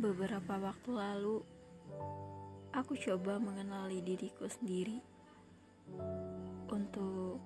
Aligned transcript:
Beberapa 0.00 0.56
waktu 0.56 0.96
lalu, 0.96 1.44
aku 2.72 2.96
coba 2.96 3.36
mengenali 3.36 4.00
diriku 4.00 4.48
sendiri 4.48 4.96
untuk 6.72 7.36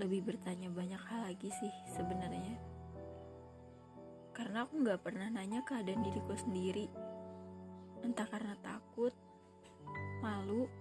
lebih 0.00 0.32
bertanya 0.32 0.72
banyak 0.72 0.96
hal 0.96 1.28
lagi 1.28 1.52
sih 1.52 1.68
sebenarnya. 1.92 2.56
Karena 4.32 4.64
aku 4.64 4.80
gak 4.80 5.04
pernah 5.04 5.28
nanya 5.28 5.60
keadaan 5.60 6.00
diriku 6.00 6.32
sendiri, 6.40 6.88
entah 8.00 8.24
karena 8.32 8.56
takut, 8.64 9.12
malu, 10.24 10.72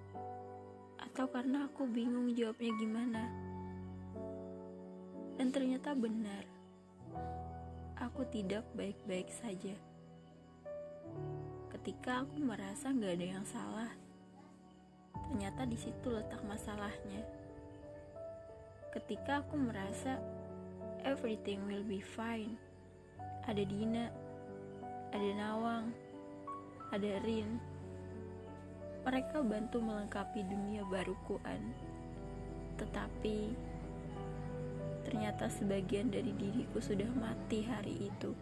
atau 1.03 1.27
karena 1.27 1.67
aku 1.67 1.83
bingung 1.83 2.31
jawabnya 2.31 2.71
gimana. 2.79 3.23
Dan 5.35 5.51
ternyata 5.51 5.91
benar, 5.99 6.47
aku 7.99 8.23
tidak 8.31 8.63
baik-baik 8.71 9.27
saja 9.35 9.75
ketika 11.79 12.27
aku 12.27 12.43
merasa 12.43 12.91
nggak 12.91 13.13
ada 13.15 13.27
yang 13.39 13.45
salah. 13.47 13.91
Ternyata 15.15 15.65
di 15.65 15.73
situ 15.79 16.11
letak 16.11 16.43
masalahnya. 16.43 17.23
Ketika 18.91 19.41
aku 19.41 19.55
merasa 19.55 20.19
everything 21.07 21.63
will 21.65 21.81
be 21.87 22.03
fine. 22.03 22.59
Ada 23.47 23.65
Dina, 23.65 24.11
ada 25.15 25.29
Nawang, 25.33 25.89
ada 26.91 27.23
Rin. 27.25 27.57
Mereka 29.07 29.41
bantu 29.41 29.79
melengkapi 29.79 30.45
dunia 30.45 30.85
baruku 30.85 31.39
An. 31.47 31.73
Tetapi 32.77 33.55
ternyata 35.09 35.49
sebagian 35.49 36.11
dari 36.11 36.35
diriku 36.35 36.77
sudah 36.77 37.09
mati 37.17 37.65
hari 37.65 38.13
itu. 38.13 38.35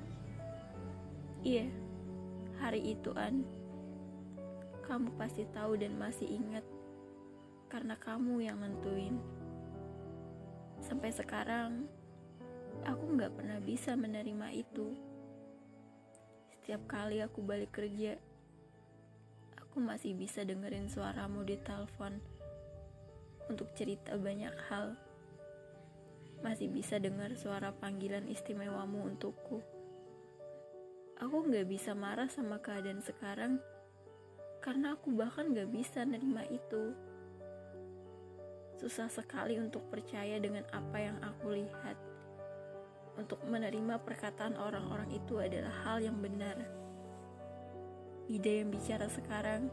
Iya. 1.47 1.69
Yeah 1.69 1.86
hari 2.67 2.83
itu 2.83 3.15
An. 3.15 3.47
Kamu 4.83 5.15
pasti 5.15 5.47
tahu 5.55 5.79
dan 5.79 5.95
masih 5.95 6.27
ingat 6.27 6.67
karena 7.71 7.95
kamu 7.95 8.43
yang 8.43 8.59
nentuin. 8.59 9.15
Sampai 10.83 11.15
sekarang 11.15 11.87
aku 12.83 13.15
nggak 13.15 13.39
pernah 13.39 13.63
bisa 13.63 13.95
menerima 13.95 14.51
itu. 14.51 14.91
Setiap 16.51 16.83
kali 16.91 17.23
aku 17.23 17.39
balik 17.39 17.71
kerja 17.71 18.19
aku 19.55 19.79
masih 19.79 20.11
bisa 20.11 20.43
dengerin 20.43 20.91
suaramu 20.91 21.47
di 21.47 21.55
telepon 21.63 22.19
untuk 23.47 23.71
cerita 23.79 24.19
banyak 24.19 24.51
hal. 24.67 24.99
Masih 26.43 26.67
bisa 26.67 26.99
dengar 26.99 27.31
suara 27.39 27.71
panggilan 27.71 28.27
istimewamu 28.27 29.07
untukku 29.07 29.63
Aku 31.27 31.43
gak 31.43 31.67
bisa 31.67 31.91
marah 31.91 32.31
sama 32.31 32.55
keadaan 32.63 33.03
sekarang 33.03 33.59
karena 34.63 34.95
aku 34.95 35.11
bahkan 35.11 35.51
gak 35.51 35.67
bisa 35.67 36.07
nerima 36.07 36.47
itu. 36.47 36.95
Susah 38.79 39.11
sekali 39.11 39.59
untuk 39.59 39.91
percaya 39.91 40.39
dengan 40.39 40.63
apa 40.71 40.95
yang 40.95 41.19
aku 41.19 41.51
lihat. 41.51 41.99
Untuk 43.19 43.43
menerima 43.43 43.99
perkataan 44.07 44.55
orang-orang 44.55 45.11
itu 45.11 45.35
adalah 45.43 45.75
hal 45.83 45.99
yang 45.99 46.15
benar. 46.15 46.63
Ide 48.31 48.63
yang 48.63 48.71
bicara 48.71 49.11
sekarang 49.11 49.67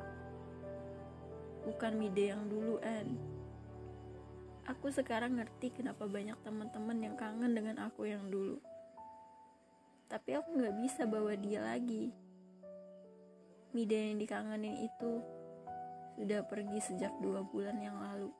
bukan 1.63 1.95
Mide 1.95 2.35
yang 2.35 2.51
duluan. 2.51 3.15
Aku 4.67 4.91
sekarang 4.91 5.39
ngerti 5.39 5.71
kenapa 5.71 6.03
banyak 6.11 6.35
teman-teman 6.43 6.99
yang 6.99 7.15
kangen 7.15 7.55
dengan 7.55 7.79
aku 7.79 8.11
yang 8.11 8.27
dulu 8.27 8.59
tapi 10.09 10.37
aku 10.37 10.61
gak 10.61 10.77
bisa 10.79 11.03
bawa 11.09 11.33
dia 11.39 11.65
lagi. 11.65 12.13
Mida 13.75 13.99
yang 13.99 14.23
dikangenin 14.23 14.87
itu 14.87 15.13
sudah 16.15 16.47
pergi 16.47 16.79
sejak 16.79 17.11
dua 17.19 17.43
bulan 17.43 17.81
yang 17.83 17.99
lalu. 17.99 18.31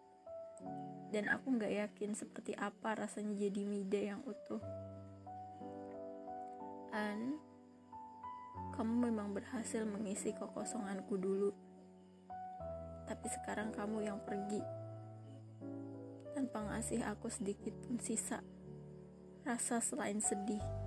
Dan 1.11 1.27
aku 1.27 1.59
gak 1.59 1.75
yakin 1.75 2.15
seperti 2.15 2.55
apa 2.55 2.95
rasanya 2.95 3.35
jadi 3.35 3.63
Mida 3.67 4.01
yang 4.01 4.23
utuh. 4.23 4.63
An, 6.95 7.43
kamu 8.79 9.11
memang 9.11 9.35
berhasil 9.35 9.83
mengisi 9.83 10.31
kekosonganku 10.31 11.19
dulu. 11.19 11.51
Tapi 13.11 13.27
sekarang 13.27 13.75
kamu 13.75 14.07
yang 14.07 14.23
pergi. 14.23 14.63
Tanpa 16.35 16.71
ngasih 16.71 17.03
aku 17.03 17.27
sedikit 17.31 17.75
pun 17.83 17.99
sisa 17.99 18.43
rasa 19.45 19.77
selain 19.77 20.25
sedih 20.25 20.84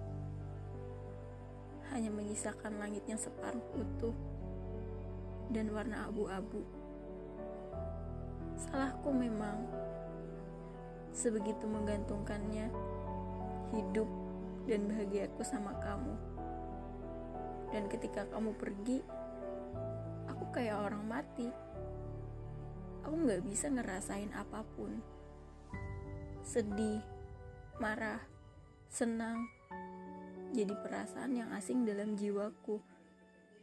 hanya 1.94 2.12
menyisakan 2.12 2.82
langit 2.82 3.04
yang 3.08 3.20
separuh 3.20 3.64
utuh 3.76 4.16
dan 5.52 5.72
warna 5.72 6.08
abu-abu. 6.08 6.64
Salahku 8.58 9.14
memang 9.14 9.70
sebegitu 11.14 11.66
menggantungkannya 11.70 12.68
hidup 13.74 14.10
dan 14.68 14.92
bahagiaku 14.92 15.42
sama 15.42 15.74
kamu. 15.80 16.16
Dan 17.72 17.84
ketika 17.92 18.28
kamu 18.32 18.56
pergi, 18.56 19.04
aku 20.28 20.44
kayak 20.52 20.78
orang 20.78 21.04
mati. 21.04 21.50
Aku 23.08 23.16
gak 23.24 23.44
bisa 23.48 23.72
ngerasain 23.72 24.32
apa 24.36 24.64
pun. 24.76 25.00
Sedih, 26.44 27.00
marah, 27.80 28.24
senang, 28.92 29.48
jadi 30.56 30.74
perasaan 30.80 31.36
yang 31.36 31.50
asing 31.56 31.84
dalam 31.84 32.16
jiwaku. 32.16 32.80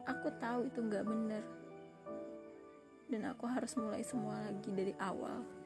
Aku 0.05 0.29
tahu 0.37 0.69
itu 0.69 0.85
gak 0.85 1.05
benar. 1.09 1.45
Dan 3.09 3.29
aku 3.29 3.45
harus 3.49 3.73
mulai 3.77 4.05
semua 4.05 4.41
lagi 4.45 4.69
dari 4.73 4.93
awal. 5.01 5.64